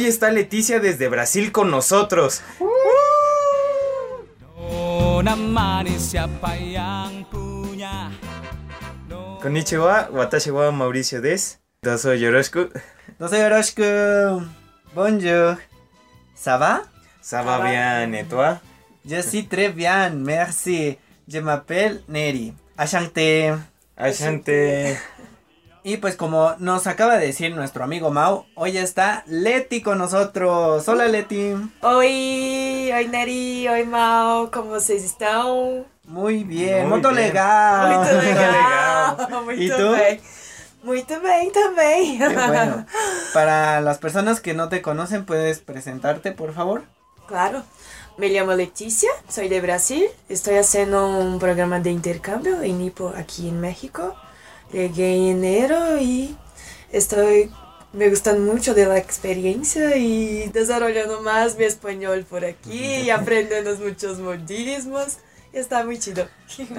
[0.00, 2.40] Hoy está Leticia desde Brasil con nosotros.
[9.42, 11.60] Konnichiwa, watashi wa Mauricio des.
[11.82, 12.70] Dozo yoroshiku.
[13.18, 13.82] Dozo yoroshiku.
[14.94, 15.58] Bonjour.
[16.34, 16.84] Ça va?
[17.20, 18.58] Ça va bien, et toi?
[19.04, 20.96] Je suis très bien, merci.
[21.28, 22.54] Je m'appelle Neri.
[22.78, 23.60] Ashante.
[23.98, 24.96] Ashante.
[25.82, 30.86] Y pues como nos acaba de decir nuestro amigo Mau, hoy está Leti con nosotros.
[30.86, 31.54] Hola Leti.
[31.80, 35.86] Oi, oi Neri, oi Mau, como vocês estão?
[36.04, 37.96] Muy bien, muy, muy legal.
[37.96, 39.16] Muito legal.
[39.56, 39.92] ¿Y tú?
[39.92, 40.20] bem.
[40.82, 42.18] Muito bem também.
[42.18, 42.84] Qué bueno.
[43.32, 46.82] Para las personas que no te conocen, ¿puedes presentarte, por favor?
[47.26, 47.62] Claro.
[48.18, 50.04] Me llamo Leticia, soy de Brasil.
[50.28, 54.14] Estoy haciendo un programa de intercambio en Nipo aquí en México.
[54.72, 56.36] Llegué en enero y
[56.92, 57.50] estoy
[57.92, 63.76] me gustan mucho de la experiencia y desarrollando más mi español por aquí y aprendiendo
[63.76, 65.18] muchos modismos.
[65.52, 66.28] Está muy chido.
[66.58, 66.70] muy.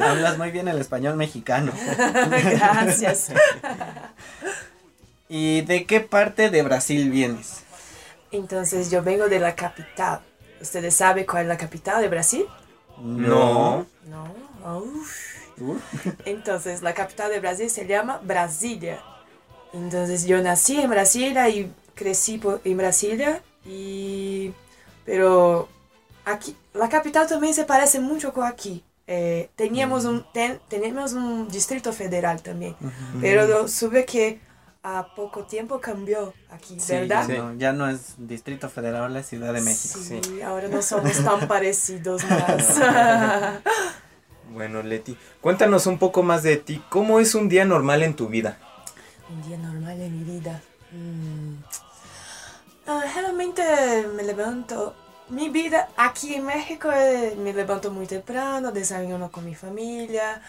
[0.00, 1.72] Hablas muy bien el español mexicano.
[1.96, 3.28] Gracias.
[5.30, 7.62] ¿Y de qué parte de Brasil vienes?
[8.30, 10.20] Entonces yo vengo de la capital.
[10.60, 12.44] ¿Ustedes saben cuál es la capital de Brasil?
[12.98, 13.86] No.
[14.04, 14.34] No.
[14.78, 15.41] Uf.
[16.24, 19.02] Entonces, la capital de Brasil se llama Brasilia.
[19.72, 23.42] Entonces, yo nací en Brasilia y crecí en Brasilia.
[23.64, 24.52] Y...
[25.04, 25.68] Pero
[26.24, 28.84] aquí, la capital también se parece mucho con aquí.
[29.06, 32.76] Eh, teníamos, un, ten, tenemos un distrito federal también.
[32.80, 33.20] Uh -huh.
[33.20, 34.40] Pero supe que
[34.82, 37.26] a poco tiempo cambió aquí, sí, ¿verdad?
[37.26, 37.34] Sí.
[37.36, 39.98] No, ya no es Distrito Federal, la Ciudad de México.
[40.02, 40.42] Sí, sí.
[40.42, 42.80] ahora no somos tan parecidos más.
[44.52, 46.82] Bueno, Leti, cuéntanos un poco más de ti.
[46.90, 48.58] ¿Cómo es un día normal en tu vida?
[49.30, 50.60] Un día normal en mi vida.
[50.90, 51.54] Mm.
[53.14, 53.62] Generalmente
[54.14, 54.94] me levanto.
[55.30, 60.42] Mi vida aquí en México eh, me levanto muy temprano, desayuno con mi familia,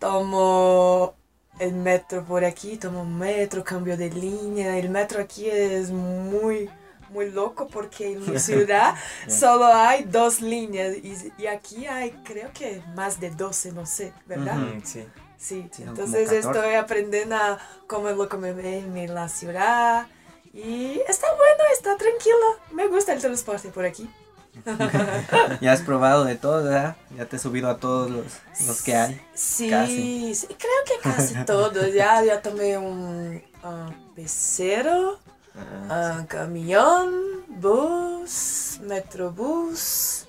[0.00, 1.14] tomo
[1.60, 4.76] el metro por aquí, tomo metro, cambio de línea.
[4.76, 6.68] El metro aquí es muy
[7.14, 8.94] muy loco porque en mi ciudad
[9.28, 14.12] solo hay dos líneas y, y, aquí hay creo que más de 12, no sé,
[14.26, 14.58] ¿verdad?
[14.58, 15.06] Uh -huh, sí.
[15.38, 20.06] Sí, sí entonces estoy aprendiendo a cómo locomoverme en la ciudad
[20.52, 24.08] y está bueno, está tranquilo, me gusta el transporte por aquí.
[25.60, 26.96] ya has probado de todo, ¿verdad?
[27.16, 28.24] Ya te he subido a todos los,
[28.66, 29.20] los que hay.
[29.34, 31.92] Sí, sí, creo que casi todos.
[31.92, 35.18] ya, ya tomé un uh, pecero.
[35.54, 36.26] Uh, sí.
[36.26, 37.12] camión,
[37.48, 40.26] bus, metrobús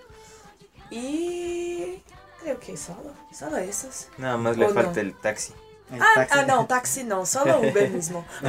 [0.91, 2.03] y
[2.41, 4.07] creo que solo, solo esos.
[4.17, 5.01] Nada más le falta no?
[5.01, 5.53] el taxi.
[5.91, 6.39] El ah, taxi.
[6.39, 8.25] ah, no, taxi no, solo Uber mismo.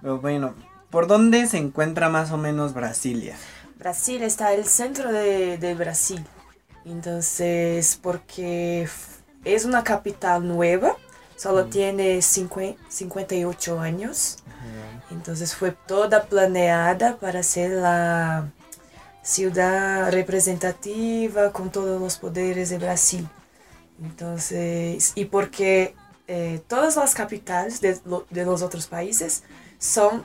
[0.00, 0.54] Pero bueno,
[0.90, 3.36] ¿por dónde se encuentra más o menos Brasilia?
[3.78, 6.24] Brasil está el centro de, de Brasil.
[6.84, 8.88] Entonces, porque
[9.44, 10.96] es una capital nueva,
[11.42, 11.70] solo mm.
[11.70, 14.38] tiene 50, 58 años.
[15.10, 18.48] Entonces fue toda planeada para ser la
[19.22, 23.28] ciudad representativa con todos los poderes de Brasil.
[24.00, 25.94] Entonces, y porque
[26.28, 29.42] eh, todas las capitales de, lo, de, los otros países
[29.78, 30.24] son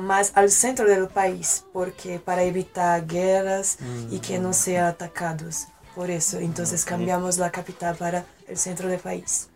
[0.00, 4.14] más al centro del país, porque para evitar guerras mm.
[4.14, 5.66] y que no sean atacados.
[5.94, 6.96] Por eso, entonces okay.
[6.96, 9.48] cambiamos la capital para el centro del país.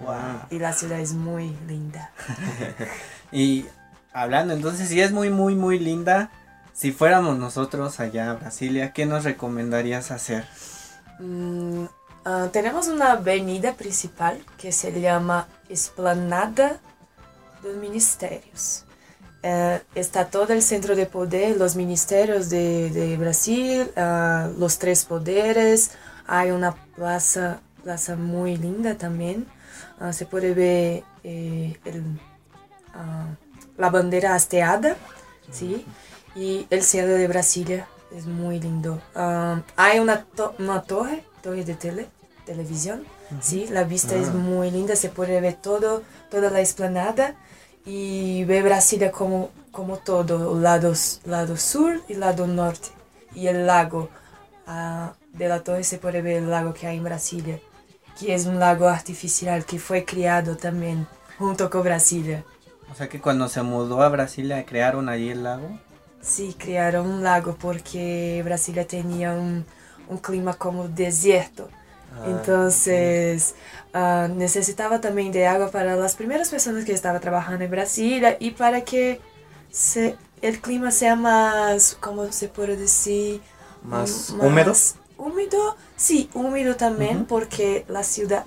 [0.00, 0.46] Wow.
[0.50, 2.10] Y la ciudad es muy linda.
[3.32, 3.66] y
[4.12, 6.30] hablando, entonces si es muy, muy, muy linda.
[6.72, 10.46] Si fuéramos nosotros allá a Brasilia, ¿qué nos recomendarías hacer?
[11.18, 16.78] Mm, uh, tenemos una avenida principal que se llama Esplanada
[17.62, 18.84] dos Ministerios.
[19.42, 25.04] Uh, está todo el centro de poder, los ministerios de, de Brasil, uh, los tres
[25.04, 25.92] poderes.
[26.26, 29.46] Hay una plaza, plaza muy linda también.
[30.12, 32.04] Se puede ver eh, el,
[33.76, 34.96] la bandera hasteada,
[35.50, 35.84] ¿sí?
[36.34, 39.00] Y el cielo de Brasilia es muy lindo.
[39.14, 42.08] Um, hay una, to una torre, torre de tele,
[42.44, 43.42] televisión, uh -huh.
[43.42, 43.66] ¿sí?
[43.70, 44.18] La vista ah.
[44.18, 47.34] es muy linda, se puede ver todo, toda la explanada
[47.84, 50.92] y ver Brasilia como, como todo, lado,
[51.24, 52.88] lado sur y lado norte.
[53.34, 54.08] Y el lago,
[54.66, 57.60] uh, de la torre se puede ver el lago que hay en Brasilia,
[58.18, 61.06] que es un lago artificial que fue creado también
[61.38, 62.44] junto con Brasilia.
[62.90, 65.78] O sea que cuando se mudó a Brasilia crearon allí el lago.
[66.20, 69.66] Sí, crearon un lago porque Brasilia tenía un,
[70.08, 71.70] un clima como desierto.
[72.10, 72.58] Ah,
[72.90, 73.54] Entonces,
[73.92, 78.50] ah, necesitaba también de agua para las primeras personas que estaban trabajando en Brasilia y
[78.52, 79.20] para que
[79.70, 83.42] se, el clima sea más, ¿cómo se puede decir?
[83.82, 84.72] Más Mm, húmedo.
[84.72, 88.44] más Húmedo, sí, húmedo también porque la ciudad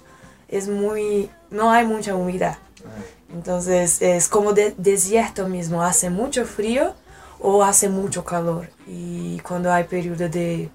[0.47, 2.57] es muy, no hay mucha humedad.
[2.85, 2.89] Ah,
[3.33, 6.93] Entonces es como de- desierto mismo, hace mucho frío
[7.39, 8.69] o hace mucho calor.
[8.87, 10.69] Y cuando hay periodo de,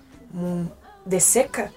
[1.05, 1.71] de seca,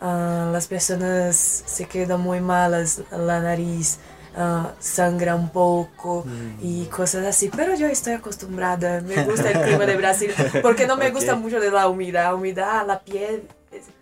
[0.00, 3.98] ah, las personas se quedan muy malas, la nariz
[4.36, 6.58] ah, sangra un poco Mm.
[6.62, 7.50] y cosas así.
[7.54, 10.32] Pero yo estoy acostumbrada, me gusta el clima de Brasil,
[10.62, 12.24] porque no me gusta mucho de la humedad.
[12.24, 13.48] La humedad, la piel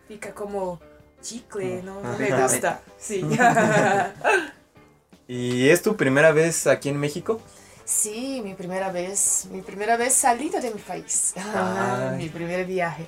[0.09, 0.81] fica como
[1.21, 2.81] chicle, no, no me gusta.
[2.99, 3.23] Sí.
[5.29, 7.41] ¿Y es tu primera vez aquí en México?
[7.85, 11.35] Sí, mi primera vez, mi primera vez salida de mi país,
[12.17, 13.07] mi primer viaje.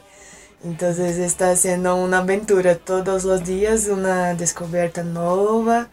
[0.63, 5.89] Entonces está siendo una aventura todos los días, una descubierta nueva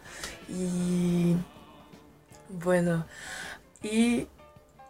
[0.49, 1.37] y
[2.49, 3.05] bueno,
[3.81, 4.27] y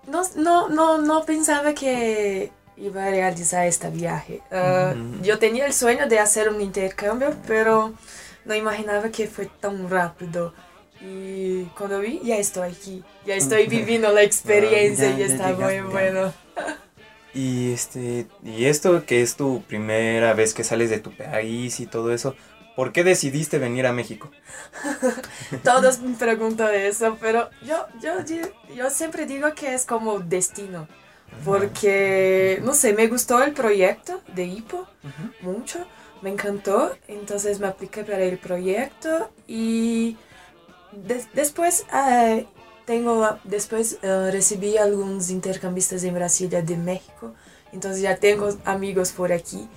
[0.08, 4.42] no, no, no, no pensaba que iba a realizar este viaje.
[4.52, 5.24] Ah, Ujú.
[5.24, 7.94] Yo tenía el sueño de hacer un intercambio, pero
[8.46, 10.54] no imaginaba que fue tan rápido.
[11.02, 15.54] Y cuando vi, ya estoy aquí, ya estoy viviendo la experiencia Ya, y ya está
[15.54, 15.82] muy llegaste.
[15.82, 16.34] bueno.
[17.34, 21.86] Y este, y esto que es tu primera vez que sales de tu país y
[21.86, 22.36] todo eso,
[22.76, 24.32] ¿por qué decidiste venir a México?
[25.64, 28.14] Todos me preguntan eso, pero yo, yo,
[28.76, 30.88] yo siempre digo que es como destino.
[31.46, 34.88] Porque, no sé, me gustó el proyecto de Hipo
[35.42, 35.80] mucho,
[36.22, 40.18] me encantó, entonces me apliqué para el proyecto y
[40.92, 42.48] des- después eh,
[42.86, 47.34] tengo, después eh, recibí algunos intercambistas en Brasilia de México,
[47.72, 49.68] entonces ya tengo amigos por aquí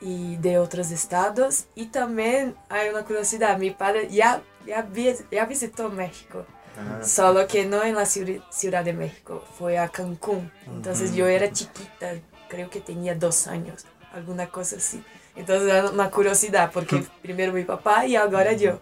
[0.00, 1.66] y de otros estados.
[1.74, 6.44] Y también hay una curiosidad, mi padre ya, ya, vi- ya visitó México.
[6.78, 10.50] Ah, Solo que no en la ciu- Ciudad de México, fue a Cancún.
[10.66, 12.12] Entonces yo era chiquita,
[12.48, 15.02] creo que tenía dos años, alguna cosa así.
[15.34, 18.80] Entonces era una curiosidad, porque primero mi papá y ahora yo.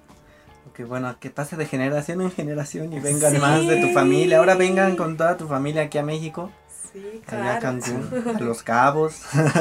[0.74, 3.38] Que bueno, que pase de generación en generación y vengan Sí.
[3.38, 4.38] más de tu familia.
[4.38, 6.50] Ahora vengan con toda tu familia aquí a México,
[6.92, 7.80] Sí, allá a claro.
[7.80, 9.14] Cancún, a Los Cabos.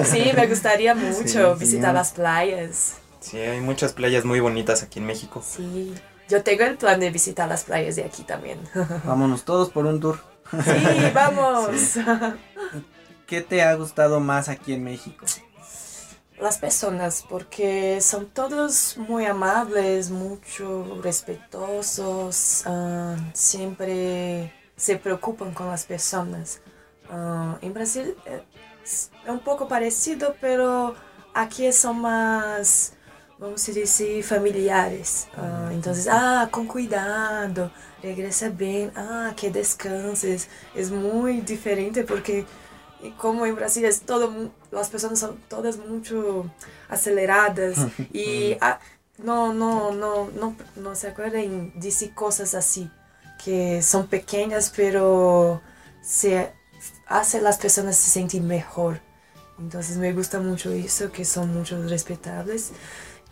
[0.03, 1.95] Sí, me gustaría mucho Sí, visitar sí.
[1.95, 2.95] las playas.
[3.21, 5.41] Sí, hay muchas playas muy bonitas aquí en México.
[5.45, 5.93] Sí,
[6.29, 8.59] yo tengo el plan de visitar las playas de aquí también.
[9.05, 10.19] Vámonos todos por un tour.
[10.51, 11.95] Sí, vamos.
[13.25, 15.25] ¿Qué te ha gustado más aquí en México?
[16.39, 25.85] las personas porque son todos muy amables, mucho respetuosos, ah, siempre se preocupan con las
[25.85, 26.61] personas.
[27.09, 28.43] Ah, en Brasil eh,
[28.83, 30.95] es un poco parecido, pero
[31.33, 32.93] aquí son más,
[33.37, 35.27] vamos a decir, familiares.
[35.37, 37.71] Ah, entonces, ah, con cuidado,
[38.01, 40.47] regresa bien, ah, que descanses.
[40.73, 42.45] Es muy diferente porque
[43.01, 46.49] y como en Brasil es todo, mu- las personas son todas mucho
[46.89, 47.77] aceleradas
[48.13, 48.79] y ah,
[49.17, 52.89] no, no, no, no, no se acuerdan de decir cosas así,
[53.43, 55.61] que son pequeñas pero
[56.01, 56.51] se
[57.07, 58.99] hace las personas se sentir mejor.
[59.59, 62.71] Entonces me gusta mucho eso, que son muchos respetables.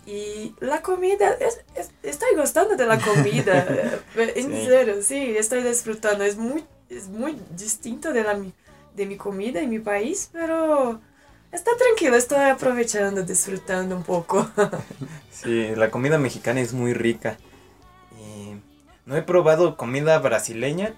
[0.06, 3.66] Y la comida, es- es- estoy gustando de la comida,
[4.16, 4.66] eh, en Sí.
[4.66, 6.24] serio, sí, estoy disfrutando.
[6.24, 8.54] Es muy, es muy distinto de, la, mi-
[8.96, 11.00] de mi comida en mi país, pero
[11.52, 14.50] está tranquilo, estoy aprovechando, disfrutando un poco.
[15.32, 17.38] Sí, la comida mexicana es muy rica.
[18.18, 18.54] Y
[19.06, 20.94] no he probado comida brasileña,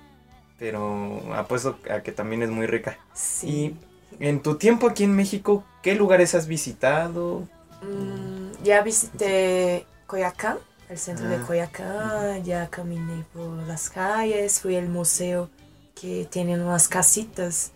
[0.60, 3.00] pero apuesto a que también es muy rica.
[3.14, 3.76] Sí.
[4.20, 7.48] Y en tu tiempo aquí en México, ¿qué lugares has visitado?
[7.82, 8.35] Mm,
[8.66, 10.58] ya visité Coyacán,
[10.90, 11.44] el centro de Ah.
[11.46, 15.50] Coyacán, ya caminé por las calles, fui al museo
[15.94, 17.72] que tienen unas casitas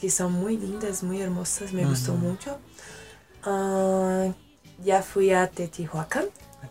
[0.00, 2.58] que son muy lindas, muy hermosas, me gustó mucho.
[3.44, 4.28] Ah,
[4.82, 6.24] ya fui a Teotihuacán.
[6.62, 6.68] Ah,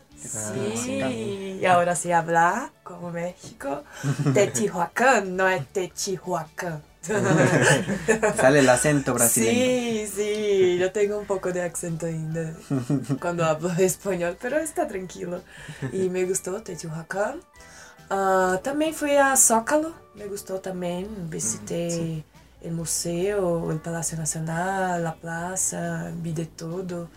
[0.75, 3.83] Sí, y ahora sí habla como México.
[4.33, 6.81] Teotihuacán, no es Teotihuacán.
[8.35, 9.51] Sale el acento brasileño.
[9.51, 12.53] Sí, sí, yo tengo un poco de acento ainda
[13.21, 15.41] cuando hablo español, pero está tranquilo.
[15.93, 17.39] Y me gustó Teotihuacán.
[18.09, 21.29] Ah, también fui a Zócalo, me gustó también.
[21.29, 22.23] Visité
[22.61, 27.09] el museo, el Palacio Nacional, la plaza, vi de todo.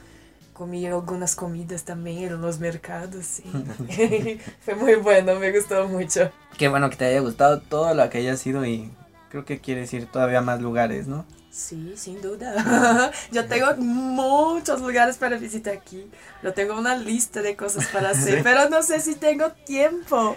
[0.52, 3.24] Comí algunas comidas también en los mercados.
[3.24, 3.42] sí.
[4.64, 6.30] Fue muy bueno, me gustó mucho.
[6.56, 8.92] Qué bueno que te haya gustado todo lo que hayas ido y
[9.32, 11.24] creo que quieres ir todavía a más lugares, ¿no?
[11.50, 13.10] Sí, sin duda.
[13.32, 16.06] Yo tengo muchos lugares para visitar aquí.
[16.42, 20.36] Yo tengo una lista de cosas para hacer, pero no sé si tengo tiempo.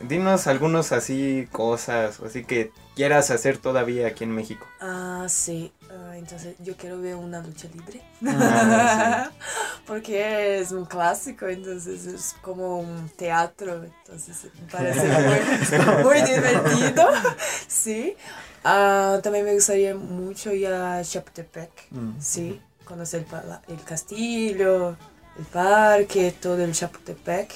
[0.00, 4.66] dinos algunos así cosas, así que quieras hacer todavía aquí en México.
[4.80, 5.72] Ah, sí.
[6.20, 8.02] Entonces yo quiero ver una lucha libre.
[8.26, 9.30] Ah,
[9.86, 15.08] Porque es un clásico, entonces es como un teatro, entonces me parece
[16.02, 17.08] muy, muy divertido.
[17.68, 18.14] Sí.
[18.62, 22.20] Uh, también me gustaría mucho ir a Chapultepec, mm.
[22.20, 23.24] sí, conocer
[23.68, 24.96] el, el, castillo,
[25.38, 27.50] el parque, todo el Chapultepec.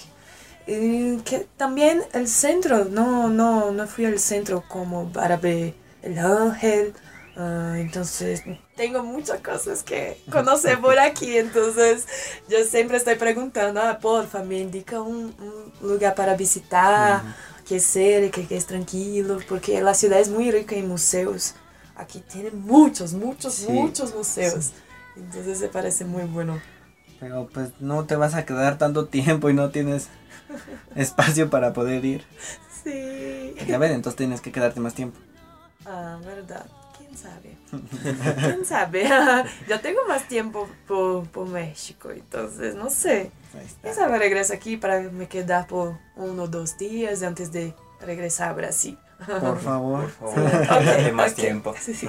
[0.67, 6.19] Y que también el centro, no, no, no fui al centro como para ver el
[6.19, 6.95] ángel.
[7.37, 8.45] Uh, entonces
[8.77, 12.07] tengo muchas cosas que conocer por aquí, entonces
[12.49, 17.23] yo siempre estoy preguntando, ah, porfa, me indica un, un lugar para visitar
[17.67, 21.55] que ser, que, que es tranquilo, porque la ciudad es muy rica en museos.
[21.97, 24.73] Aquí tiene muchos, muchos, muchos museos.
[25.17, 26.61] Entonces se parece muy bueno.
[27.21, 30.09] Pero pues no te vas a quedar tanto tiempo y no tienes
[30.95, 32.25] espacio para poder ir.
[32.83, 33.55] Sí.
[33.67, 35.19] Ya ven, entonces tienes que quedarte más tiempo.
[35.87, 36.67] Ah, verdad.
[37.15, 37.57] ¿Quién sabe?
[38.41, 39.09] ¿Quién sabe?
[39.69, 43.31] Yo tengo más tiempo por, por México, entonces no sé.
[43.83, 48.51] ¿Quién sabe regreso aquí para me quedar por uno o dos días antes de regresar
[48.51, 48.99] a Brasil?
[49.27, 50.11] Por favor.
[50.13, 51.13] Por favor.
[51.13, 51.75] más tiempo.
[51.81, 52.09] Sí, sí.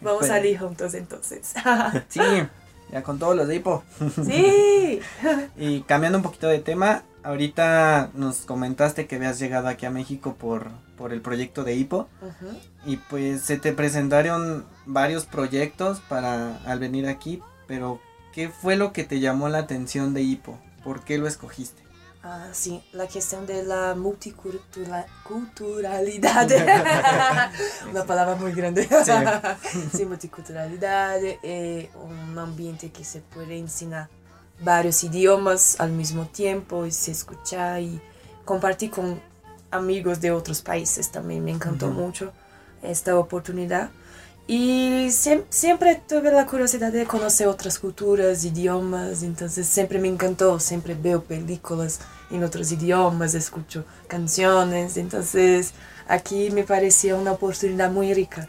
[0.00, 1.54] Vamos a salir juntos entonces.
[2.08, 2.20] sí,
[2.92, 3.82] ya con todos los de hipo.
[4.24, 5.00] Sí.
[5.56, 10.36] y cambiando un poquito de tema, ahorita nos comentaste que habías llegado aquí a México
[10.38, 12.08] por, por el proyecto de hipo.
[12.84, 18.00] Y pues se te presentaron varios proyectos para al venir aquí, pero
[18.32, 20.58] ¿qué fue lo que te llamó la atención de hipo?
[20.84, 21.82] ¿Por qué lo escogiste?
[22.22, 26.48] Ah, sí, la cuestión de la multiculturalidad.
[27.90, 28.88] Una palabra muy grande.
[29.94, 34.08] Sí, multiculturalidad, eh, un ambiente que se puede enseñar
[34.60, 38.00] varios idiomas al mismo tiempo y se escucha y
[38.44, 39.20] compartir con
[39.70, 41.44] amigos de otros países también.
[41.44, 42.32] Me encantó mucho
[42.82, 43.90] esta oportunidad.
[44.46, 50.94] Y siempre tuve la curiosidad de conocer otras culturas, idiomas, entonces siempre me encantó, siempre
[50.94, 52.00] veo películas
[52.30, 55.74] en otros idiomas, escucho canciones, entonces
[56.08, 58.48] aquí me parecía una oportunidad muy rica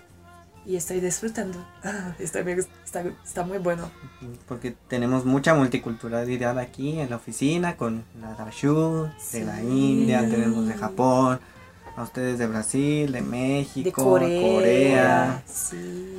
[0.70, 1.58] y estoy disfrutando.
[2.20, 2.42] Está,
[2.86, 3.90] está, está, muy bueno.
[4.48, 10.68] Porque tenemos mucha multiculturalidad aquí en la oficina, con la Dashu, de la India, tenemos
[10.68, 11.40] de Japón
[11.98, 15.44] a ustedes de Brasil, de México, de Corea.
[15.48, 16.14] Sí.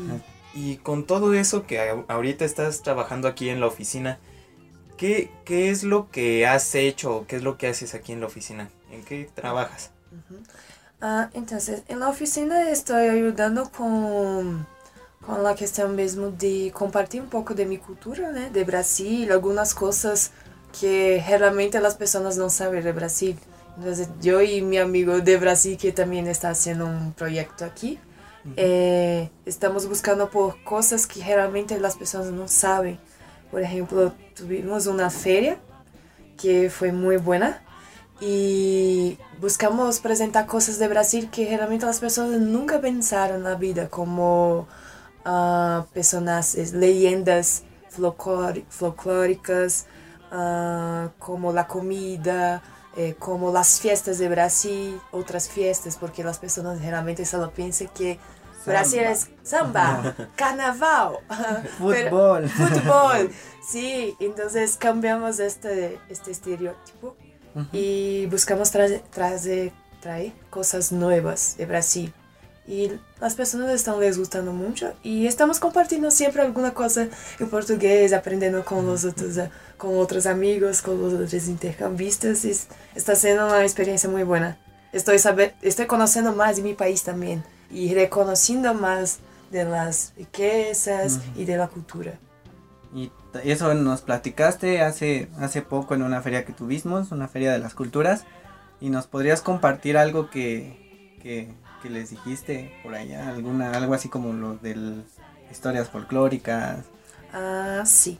[0.52, 4.18] Y con todo eso que ahorita estás trabajando aquí en la oficina,
[4.96, 7.24] ¿qué, ¿qué, es lo que has hecho?
[7.28, 8.68] ¿Qué es lo que haces aquí en la oficina?
[8.90, 9.92] ¿En qué trabajas?
[11.00, 14.66] Ah, entonces, en la oficina estoy ayudando con,
[15.24, 18.50] con la cuestión mismo de compartir un poco de mi cultura, ¿no?
[18.50, 20.32] de Brasil, algunas cosas
[20.78, 23.38] que realmente las personas no saben de Brasil.
[23.76, 27.98] Entonces, yo y mi amigo de Brasil, que también está haciendo un proyecto aquí,
[28.56, 32.98] eh, estamos buscando por cosas que realmente las personas no saben.
[33.50, 35.58] Por ejemplo, tuvimos una feria
[36.40, 37.62] que fue muy buena
[38.20, 43.88] y buscamos presentar cosas de Brasil que realmente las personas nunca pensaron en la vida,
[43.88, 44.68] como
[45.24, 47.64] uh, personajes, leyendas
[48.68, 49.86] folclóricas,
[50.30, 52.62] uh, como la comida,
[52.96, 58.18] eh, como las fiestas de Brasil, otras fiestas, porque las personas generalmente solo piensan que
[58.66, 61.18] Brasil es samba, carnaval,
[61.78, 62.48] fútbol.
[62.48, 63.30] fútbol.
[63.66, 67.16] Sí, entonces cambiamos este, este estereotipo
[67.72, 72.12] y buscamos traer, traer, traer cosas nuevas de Brasil.
[72.66, 77.08] Y las personas están les gustando mucho y estamos compartiendo siempre alguna cosa
[77.40, 79.38] en portugués, aprendiendo con los otros,
[79.76, 82.44] con otros amigos, con los otros intercambistas.
[82.44, 82.52] Y
[82.94, 84.56] está siendo una experiencia muy buena.
[84.92, 87.42] Estoy, saber, estoy conociendo más de mi país también
[87.72, 89.18] y reconociendo más
[89.50, 92.18] de las riquezas y de la cultura.
[92.94, 93.12] Y
[93.44, 97.74] eso nos platicaste hace, hace poco en una feria que tuvimos, una feria de las
[97.74, 98.24] culturas,
[98.80, 103.28] y nos podrías compartir algo que, que que les dijiste por allá?
[103.28, 105.02] ¿Alguna, algo así como lo de
[105.50, 106.84] historias folclóricas?
[107.32, 108.18] Ah, sí.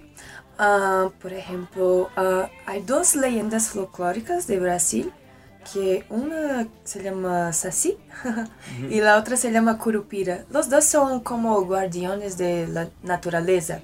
[0.59, 5.13] Ah, por ejemplo, ah, hay dos leyendas folclóricas de Brasil,
[5.73, 7.99] que una se llama Saci
[8.91, 10.45] y la otra se llama Curupira.
[10.51, 13.81] Los dos son como guardianes de la naturaleza.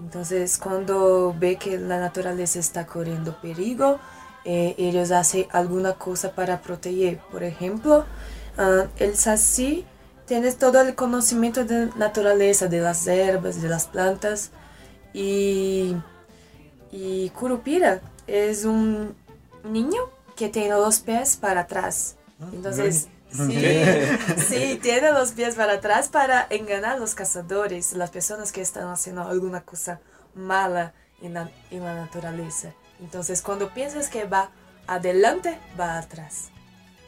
[0.00, 3.98] Entonces, cuando ve que la naturaleza está corriendo peligro,
[4.44, 7.18] eh, ellos hacen alguna cosa para proteger.
[7.30, 8.04] Por ejemplo,
[8.58, 9.84] Uh, el saci
[10.24, 14.50] tienes todo el conocimiento de naturaleza, de las herbas, de las plantas.
[15.12, 15.94] Y,
[16.90, 19.14] y Curupira es un
[19.62, 20.00] niño
[20.36, 22.16] que tiene los pies para atrás.
[22.52, 28.52] Entonces, sí, sí, tiene los pies para atrás para engañar a los cazadores, las personas
[28.52, 30.00] que están haciendo alguna cosa
[30.34, 32.72] mala en la, en la naturaleza.
[33.00, 34.50] Entonces, cuando piensas que va
[34.86, 36.50] adelante, va atrás.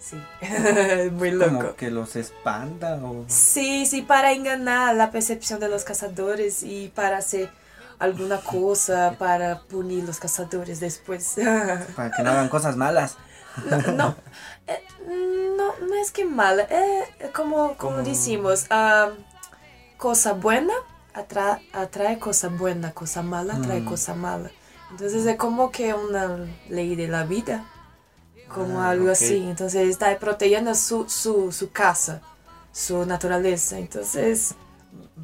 [0.00, 0.16] Sí,
[1.12, 1.54] muy loco.
[1.54, 3.24] Como que los espanta o...
[3.26, 7.50] Sí, sí, para enganar la percepción de los cazadores y para hacer
[7.98, 11.34] alguna cosa para punir los cazadores después.
[11.96, 13.16] Para que no hagan cosas malas.
[13.68, 14.16] No, no,
[15.08, 19.10] no, no es que mala, eh, como, como decimos, ah,
[19.96, 20.72] cosa buena
[21.14, 23.84] atra- atrae cosa buena, cosa mala atrae Mm.
[23.84, 24.50] cosa mala.
[24.90, 27.64] Entonces es como que una ley de la vida,
[28.48, 29.10] como Ah, algo ok.
[29.12, 29.36] así.
[29.48, 32.20] Entonces está protegiendo su, su, su casa,
[32.72, 33.78] su naturaleza.
[33.78, 34.54] Entonces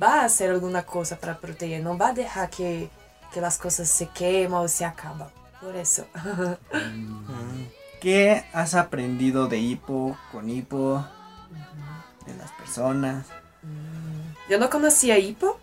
[0.03, 2.91] va a hacer alguna cosa para proteger, no va a dejar que,
[3.33, 5.29] que las cosas se quemen o se acaban.
[5.61, 6.07] Por eso.
[6.75, 7.64] Mm.
[8.04, 11.02] ¿Qué has aprendido de hipo, con hipo,
[12.26, 13.25] de las personas?
[14.50, 15.58] Yo no conocía Hippo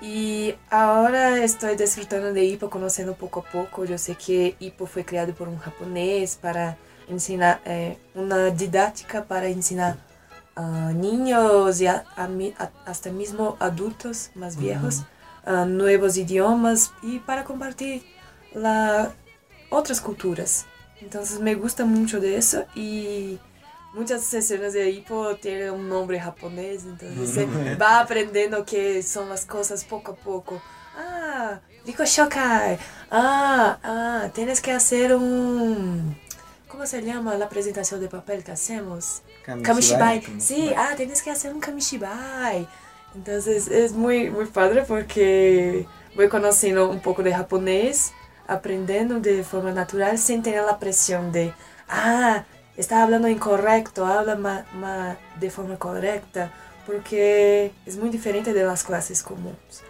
[0.00, 3.84] y ahora estoy disfrutando de Hippo, conociendo poco a poco.
[3.84, 6.78] Yo sé que Hippo fue creado por un japonés para
[7.10, 9.98] enseñar, eh, una didáctica para enseñar
[10.54, 15.02] a niños y a- a mi- a- hasta mismo adultos más viejos
[15.66, 18.02] nuevos idiomas y para compartir
[18.54, 19.12] la,
[19.68, 20.64] otras culturas.
[21.00, 23.38] Entonces me gusta mucho de eso y
[23.94, 29.44] muchas sesiones de hipo tienen un nombre japonés, entonces se va aprendiendo qué son las
[29.44, 30.60] cosas poco a poco.
[30.96, 32.78] Ah, Riko Shokai.
[33.10, 36.16] Ah, ah, tienes que hacer un...
[36.68, 39.22] ¿Cómo se llama la presentación de papel que hacemos?
[39.44, 40.22] Kamishibai.
[40.38, 42.66] Sí, ah, tienes que hacer un kamishibai.
[43.14, 45.86] Entonces es muy, muy padre porque
[46.16, 48.12] voy conociendo un poco de japonés,
[48.48, 51.52] aprendiendo de forma natural sin tener la presión de,
[51.88, 52.44] ah,
[52.76, 56.50] está hablando incorrecto, habla ma- ma- de forma correcta,
[56.86, 59.82] porque es muy diferente de las clases comunes.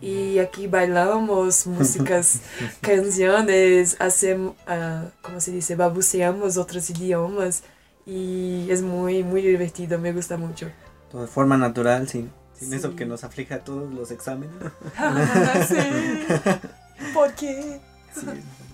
[0.00, 2.40] Y aquí bailamos músicas,
[2.80, 5.74] canciones, hacemos, ah, ¿cómo se dice?
[5.76, 7.62] Babuceamos otros idiomas
[8.06, 10.70] y es muy, muy divertido, me gusta mucho.
[11.10, 12.76] Todo de forma natural, sin, sin Sí.
[12.76, 14.54] eso que nos aflige a todos los exámenes.
[15.68, 15.76] sí.
[17.14, 17.80] ¿Por qué?
[18.14, 18.26] Sí,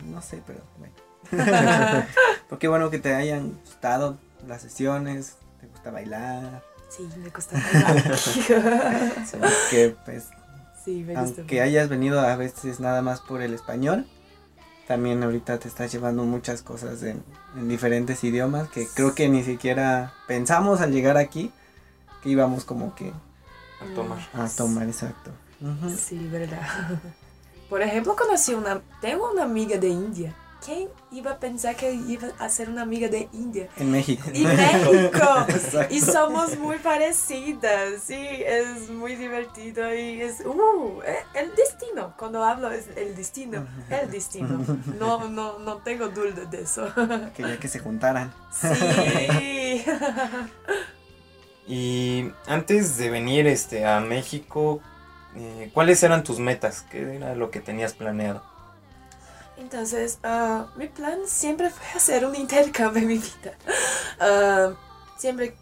[0.06, 0.94] no sé, pero bueno.
[2.48, 6.62] Pero qué bueno que te hayan gustado las sesiones, te gusta bailar.
[6.88, 8.04] Sí, me gusta bailar.
[9.70, 10.28] Que pues,
[10.84, 11.40] Sí, me gusta.
[11.40, 14.06] aunque hayas venido a veces nada más por el español,
[14.86, 17.24] también ahorita te estás llevando muchas cosas en,
[17.56, 21.50] en diferentes idiomas que creo que ni siquiera pensamos al llegar aquí
[22.22, 23.12] que íbamos como que
[23.80, 24.18] A tomar.
[24.32, 25.32] a tomar exacto.
[25.98, 26.60] Sí, verdad.
[27.68, 30.34] Por ejemplo, conocí una, tengo una amiga de India.
[30.64, 33.68] ¿Quién iba a pensar que iba a ser una amiga de India?
[33.76, 34.28] En México.
[34.32, 35.46] Y México.
[35.90, 42.42] Y somos muy parecidas, sí, es muy divertido y es, uh, eh, el destino, cuando
[42.42, 44.64] hablo es el destino, el destino,
[44.98, 46.88] no, no, no tengo duda de eso.
[47.36, 48.32] Quería que se juntaran.
[48.50, 49.84] Sí.
[51.68, 54.80] Y antes de venir este, a México,
[55.36, 56.82] eh, ¿cuáles eran tus metas?
[56.90, 58.42] ¿Qué era lo que tenías planeado?
[59.56, 63.52] Entonces, ah, mi plan siempre fue hacer un intercambio en mi vida.
[64.20, 64.72] Ah,
[65.16, 65.54] siempre,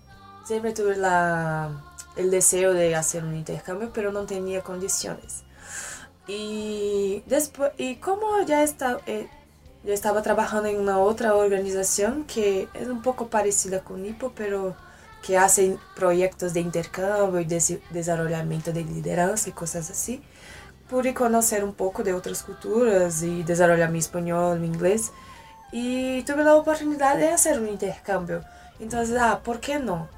[0.45, 1.71] siempre tuve la,
[2.17, 5.43] el deseo de hacer un intercambio, pero no tenía condiciones.
[6.27, 9.01] Y después, y como ya estaba,
[9.85, 14.75] yo estaba trabajando en una otra organización que es un poco parecida con IPO, pero
[15.25, 20.23] que hace proyectos de intercambio y de desarrollamiento de lideranza y cosas así
[20.89, 25.13] pude conocer un poco de otras culturas y desarrollar mi español, mi inglés.
[25.73, 28.43] Y tuve la oportunidad de hacer un intercambio.
[28.79, 30.09] Entonces, ah, ¿por qué no?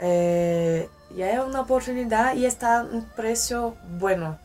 [0.00, 4.38] Eh, ya es una oportunidad y está un precio bueno.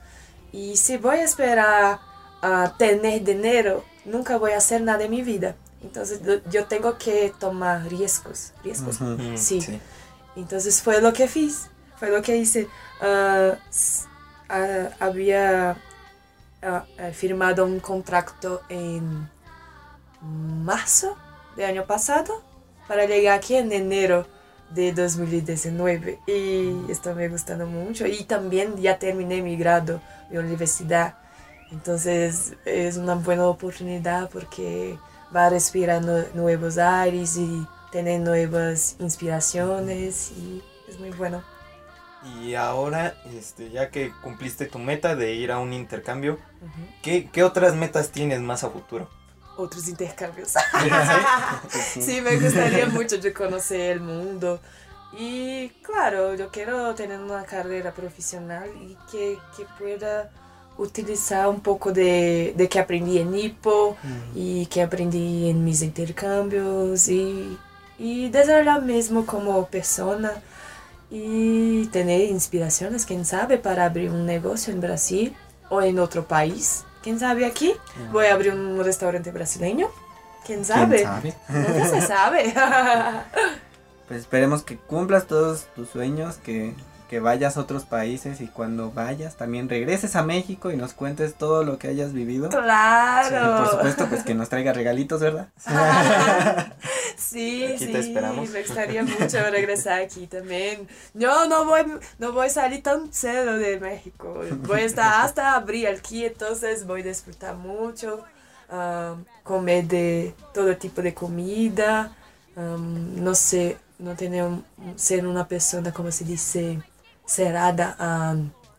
[0.51, 1.99] Y si voy a esperar
[2.41, 5.55] a tener dinero, nunca voy a hacer nada en mi vida.
[5.85, 6.19] Entonces,
[6.49, 8.53] yo tengo que tomar riesgos.
[8.63, 8.99] ¿Riesgos?
[8.99, 9.79] Mm, Sí.
[10.35, 12.67] Entonces fue lo que fiz, fue lo que hice.
[13.01, 13.55] Ah,
[14.49, 15.77] ah, había
[16.61, 19.29] ah, firmado un contrato en
[20.21, 21.15] marzo
[21.55, 22.43] del año pasado
[22.87, 24.25] para llegar aquí en enero
[24.71, 31.15] de 2019 y esto me gustando mucho y también ya terminé mi grado de universidad
[31.71, 34.97] entonces es una buena oportunidad porque
[35.35, 41.43] va a respirar nue- nuevos aires y tener nuevas inspiraciones y es muy bueno.
[42.41, 46.87] Y ahora, este, ya que cumpliste tu meta de ir a un intercambio, Ujú.
[47.03, 49.09] ¿qué, qué otras metas tienes más a futuro?
[49.57, 50.53] Otros intercambios.
[51.69, 54.59] Sí, me gustaría mucho de conocer el mundo.
[55.17, 60.29] Y claro, yo quiero tener una carrera profesional y que, que pueda
[60.77, 63.95] utilizar un poco de, de que aprendí en IPO
[64.35, 67.57] y que aprendí en mis intercambios y,
[67.97, 70.33] y desarrollar mismo como persona
[71.09, 75.35] y tener inspiraciones, quién sabe, para abrir un negocio en Brasil
[75.69, 76.83] o en otro país.
[77.01, 77.73] ¿Quién sabe aquí?
[78.11, 79.87] Voy a abrir un restaurante brasileño.
[80.45, 80.97] ¿Quién sabe?
[80.97, 81.35] ¿Quién sabe?
[81.49, 82.53] Nunca se sabe.
[84.07, 86.75] Pues esperemos que cumplas todos tus sueños, que,
[87.09, 91.35] que vayas a otros países y cuando vayas también regreses a México y nos cuentes
[91.35, 92.47] todo lo que hayas vivido.
[92.47, 93.63] Y claro.
[93.63, 95.47] por supuesto, pues que nos traiga regalitos, ¿verdad?
[97.17, 98.49] Sí, Aquí sí, te esperamos.
[98.49, 100.87] me gustaría mucho regresar aquí también.
[101.13, 101.81] Yo no voy,
[102.19, 104.41] no voy a salir tan cedo de México.
[104.67, 108.23] Voy a estar hasta abril aquí, entonces voy a disfrutar mucho,
[108.69, 112.11] um, comer de todo tipo de comida,
[112.57, 114.65] um, no sé, no tener, un-
[114.97, 116.79] ser una persona, como se dice,
[117.25, 118.35] cerrada a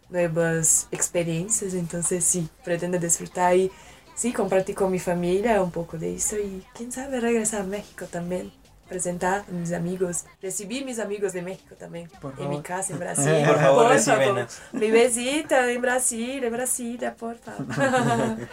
[0.09, 3.71] nuevas experiencias, entonces sí, pretendo disfrutar y
[4.15, 8.07] sí, compartir con mi familia un poco de eso y quién sabe regresar a México
[8.07, 8.53] también,
[8.89, 12.63] presentar a mis amigos, recibir mis amigos de México también, Por en mi favor.
[12.63, 13.43] casa en Brasil.
[13.47, 14.59] Por favor, recíbenos.
[14.73, 17.67] Mi besita en Brasil, en Brasilia, por favor.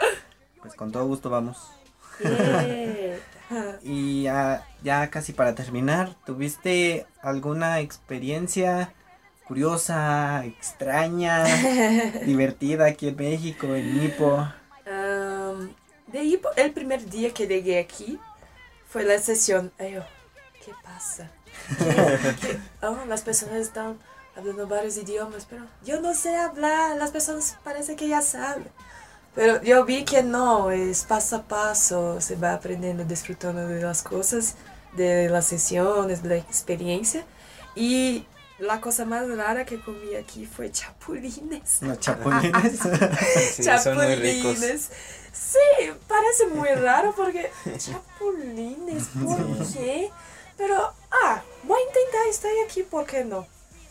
[0.61, 1.57] Pues con todo gusto vamos.
[2.21, 3.17] Yeah.
[3.83, 8.93] Y ya, ya casi para terminar, ¿tuviste alguna experiencia
[9.57, 11.43] curiosa, extraña,
[12.25, 14.47] divertida aquí en México, en Nipo?
[14.87, 15.69] Um,
[16.07, 18.19] de ahí, po- el primer día que llegué aquí
[18.89, 19.71] fue la sesión.
[19.77, 20.01] Ay, yo,
[20.65, 21.29] ¿qué pasa?
[21.77, 23.99] ¿Qué- qué- oh, las personas están
[24.35, 26.97] hablando varios idiomas, pero yo no sé hablar.
[26.97, 28.65] Las personas parece que ya saben.
[29.35, 34.01] Pero yo vi que no, es paso a paso, se va aprendiendo, disfrutando de las
[34.01, 34.55] cosas,
[34.97, 37.23] de las sesiones, de la experiencia.
[37.75, 38.25] Y
[38.59, 41.81] la cosa más rara que comí aquí fue chapulines.
[41.81, 42.79] Los chapulines.
[43.55, 44.53] Sí, son muy ricos.
[44.53, 44.89] Chapulines.
[45.31, 50.09] Sí, parece muy raro porque chapulines, ¿por qué?
[50.57, 53.47] Pero, ah, voy a intentar, estoy aquí, ¿por qué no?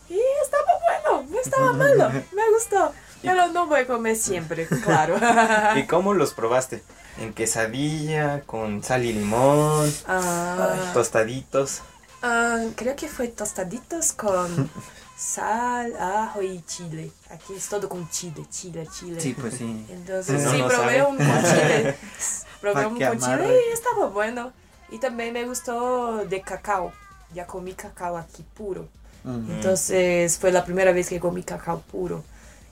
[0.09, 0.63] Y estaba
[1.03, 2.93] bueno, no estaba malo, me gustó.
[3.21, 5.15] Pero no voy a comer siempre, claro.
[5.77, 6.83] ¿Y cómo los probaste?
[7.17, 11.81] ¿En quesadilla, con sal y limón, Ah, tostaditos?
[12.23, 14.69] Ah, creo que fue tostaditos con
[15.17, 17.11] sal, ajo y chile.
[17.29, 19.21] Aquí es todo con chile, chile, chile.
[19.21, 19.85] Sí, pues sí.
[19.89, 21.03] Entonces, no, sí, no probé sabe.
[21.03, 21.95] un con chile.
[22.61, 24.53] probé un con chile y estaba bueno.
[24.89, 26.91] Y también me gustó de cacao.
[27.33, 28.87] Ya comí cacao aquí puro.
[29.25, 32.23] Entonces fue la primera vez que comí cacao puro.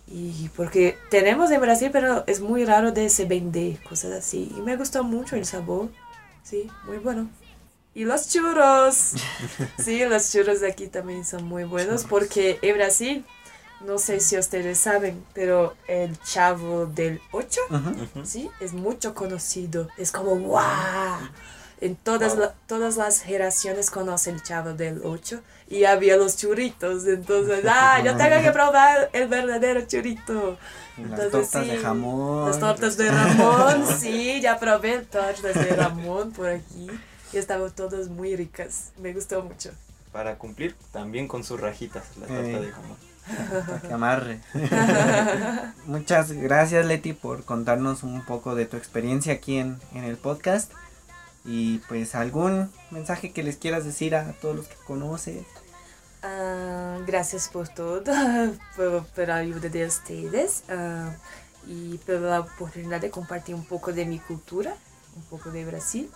[0.07, 4.53] Y porque tenemos en Brasil, pero es muy raro de se vender cosas así.
[4.57, 5.89] Y me gustó mucho el sabor.
[6.43, 7.29] Sí, muy bueno.
[7.93, 9.13] Y los churros.
[9.83, 13.25] Sí, los churros de aquí también son muy buenos porque en Brasil,
[13.81, 18.25] no sé si ustedes saben, pero el chavo del 8 Ujú.
[18.25, 18.49] ¿sí?
[18.59, 19.87] Es mucho conocido.
[19.97, 20.61] Es como, wow.
[21.81, 22.41] En todas, Wow.
[22.41, 27.07] la- todas las generaciones conocen el Chavo del 8 y había los churritos.
[27.07, 30.59] Entonces, ah, yo tengo que probar el verdadero churrito.
[30.97, 32.47] Las Entonces, tortas de sí, jamón.
[32.47, 36.87] Las tortas de Ramón, sí, ya probé tortas de Ramón por aquí
[37.33, 38.91] y estaban todas muy ricas.
[38.97, 39.71] Me gustó mucho.
[40.11, 42.59] Para cumplir también con sus rajitas, la torta Eh.
[42.59, 42.97] de jamón.
[43.67, 44.39] Para que amarre.
[45.85, 50.71] Muchas gracias Leti por contarnos un poco de tu experiencia aquí en, en el podcast.
[51.45, 55.43] Y pues algún mensaje que les quieras decir a todos los que conoces.
[56.23, 58.03] Ah, gracias por todo,
[58.75, 61.13] por, por la ayuda de ustedes ah,
[61.67, 64.75] y por la oportunidad de compartir un poco de mi cultura,
[65.15, 66.11] un poco de Brasil.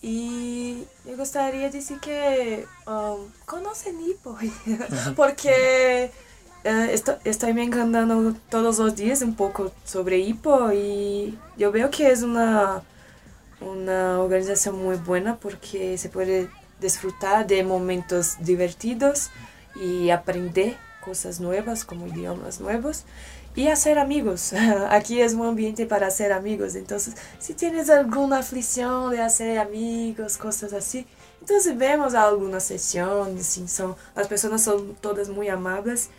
[0.00, 4.38] Y me gustaría decir que um, conocen Ipo,
[5.16, 6.10] porque
[6.64, 11.90] eh, esto- estoy me encantando todos los días un poco sobre Ipo y yo veo
[11.90, 12.82] que es una,
[13.60, 16.48] una organización muy buena porque se puede
[16.80, 19.30] disfrutar de momentos divertidos
[19.82, 23.04] y aprender cosas nuevas como idiomas nuevos
[23.58, 24.52] y hacer amigos.
[24.88, 30.38] Aquí es un ambiente para hacer amigos, entonces si tienes alguna aflicción de hacer amigos,
[30.38, 31.04] cosas así,
[31.40, 36.10] entonces vemos alguna sesión, sí, son, las personas son todas muy amables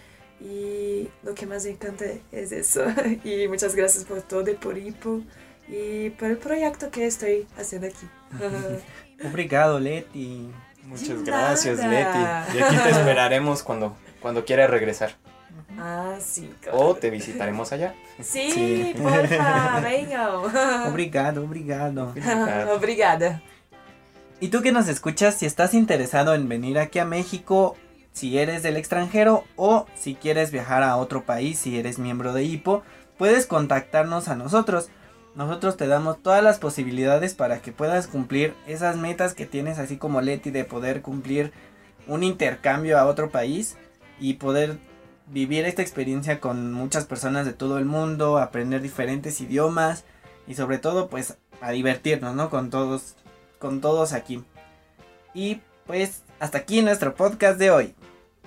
[0.42, 2.84] y lo que más me encanta es eso.
[3.24, 5.22] Y muchas gracias por todo, por IPO
[5.70, 8.06] y por el proyecto que estoy haciendo aquí.
[9.26, 10.50] Obrigado Leti.
[10.84, 11.78] Muchas gracias.
[11.78, 12.20] Leti.
[12.58, 15.16] Y aquí te esperaremos cuando cuando quieras regresar.
[15.82, 16.50] Ah, sí.
[16.72, 17.94] O te visitaremos allá.
[18.22, 18.96] Sí, Sí.
[19.02, 20.44] porfa, venham.
[20.90, 22.14] Obrigado, obrigado.
[22.76, 23.42] Obrigada.
[24.40, 27.76] Y tú que nos escuchas, si estás interesado en venir aquí a México,
[28.14, 32.44] si eres del extranjero o si quieres viajar a otro país, si eres miembro de
[32.44, 32.84] HIPO,
[33.18, 34.90] puedes contactarnos a nosotros.
[35.36, 39.98] Nosotros te damos todas las posibilidades para que puedas cumplir esas metas que tienes, así
[39.98, 41.52] como Leti, de poder cumplir
[42.08, 43.78] un intercambio a otro país
[44.20, 44.80] y poder
[45.32, 50.04] vivir esta experiencia con muchas personas de todo el mundo, aprender diferentes idiomas
[50.48, 52.50] y sobre todo pues a divertirnos, ¿no?
[52.50, 53.16] Con todos,
[53.60, 54.44] con todos aquí.
[55.34, 57.96] Y pues hasta aquí nuestro podcast de hoy.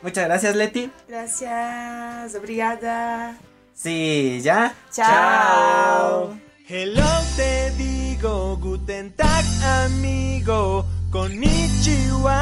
[0.02, 0.90] Muchas gracias Leti.
[1.08, 3.38] Gracias, obrigada.
[3.74, 4.74] Sí, ya.
[4.90, 6.36] Chao.
[6.68, 7.04] Hello
[7.36, 12.32] te digo, Guten Tag amigo, konnichiwa.